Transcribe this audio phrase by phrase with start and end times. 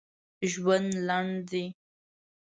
[0.51, 1.65] ژوند لنډ دي!